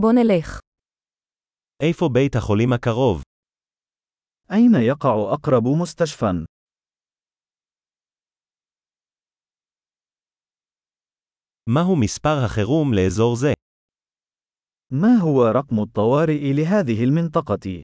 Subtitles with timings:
[0.00, 0.60] בוא נלך.
[1.82, 3.22] איפה בית החולים הקרוב?
[4.52, 6.26] أين يقع أقرب مستشفى؟
[11.68, 13.52] מהו מספר החירום לאזור זה?
[14.92, 17.82] ما هو رقم الطوارئ لهذه المنطقة؟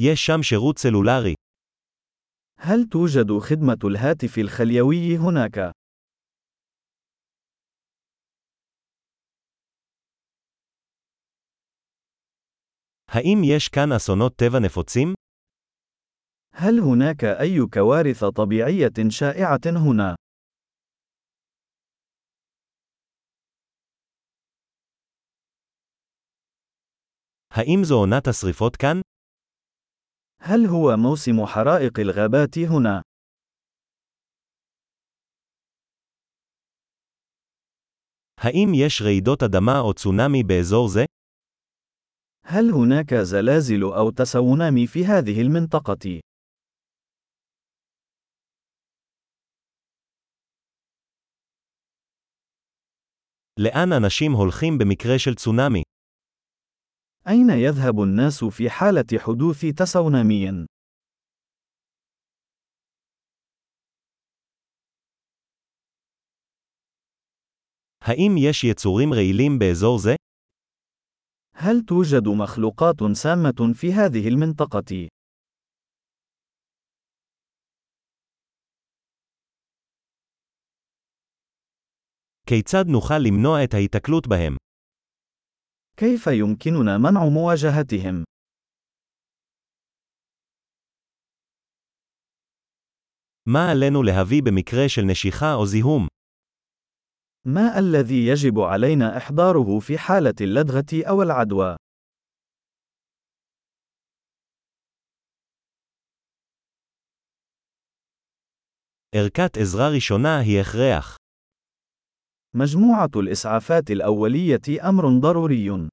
[0.00, 1.34] יש שם שירות סלולרי.
[2.65, 5.71] هل توجد خدمة الهاتف الخليوي هناك؟
[13.09, 15.13] האם יש כאן אסונות טבע נפוצים?
[16.53, 20.15] هل هناك أي كوارث طبيعية شائعة هنا؟
[27.51, 29.01] האם זו עונת השרפות כאן?
[30.45, 33.01] هل هو موسم حرائق الغابات هنا؟
[38.37, 41.05] האם יש רעידות אדמה או צונאמי באזור זה?
[42.45, 46.19] هل هناك زلازل أو تسونامي في هذه المنطقة؟
[53.59, 55.83] לאן אנשים הולכים במקרה של צונאמי?
[57.27, 60.65] أين يذهب الناس في حالة حدوث تسونامي؟
[68.01, 70.15] האם יש יצורים רעילים באזור זה?
[71.55, 75.07] هل توجد مخلوقات سامة في هذه المنطقة؟
[82.47, 84.64] כיצד נוכל למנוע את ההיתקלות בהם?
[85.97, 88.23] كيف يمكننا منع مواجهتهم؟
[93.45, 96.07] מה עלינו להביא במקרה של נשיכה או זיהום?
[97.45, 101.75] ما الذي يجب علينا إحضاره في حالة اللدغة أو العدوى؟
[109.15, 111.17] ערכת עזרה ראשונה היא הכרח.
[112.55, 115.89] مجموعة الإسعافات الأولية أمر ضروري.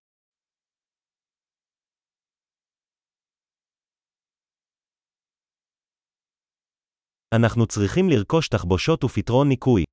[7.34, 9.84] אנחנו צריכים לרכוש תחבושות ופתרון ניקוי.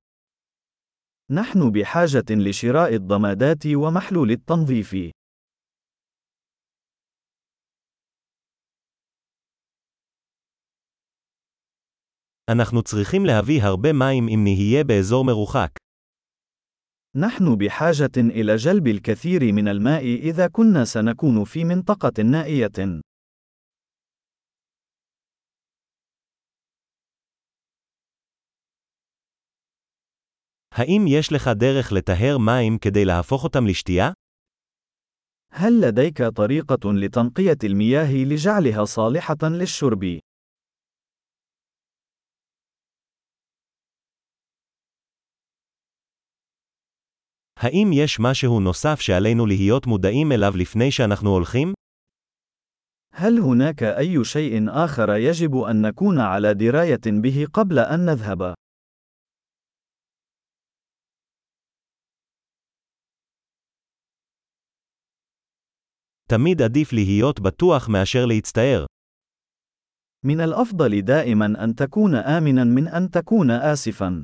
[1.30, 4.94] نحن بحاجة لشراء الضمادات ومحلول التنظيف.
[12.50, 15.70] אנחנו צריכים להביא הרבה מים אם נהיה באזור מרוחק.
[17.16, 23.00] نحن بحاجة إلى جلب الكثير من الماء إذا كنا سنكون في منطقة نائية.
[30.74, 34.12] האם יש לך דרך לטהר מים כדי להפוך אותם לשתייה?
[35.52, 40.18] هل لديك طريقة لتنقية المياه لجعلها صالحة للشرب؟
[47.56, 51.72] האם יש משהו נוסף שעלינו להיות מודעים אליו לפני שאנחנו הולכים?
[53.14, 58.54] هل هناك أي شيء آخر يجب أن نكون على دراية به قبل أن نذهب؟
[66.30, 68.86] תמיד עדיף להיות בטוח מאשר להצטער.
[70.24, 74.22] من الأفضل دائما أن تكون آمنا من أن تكون آسفا.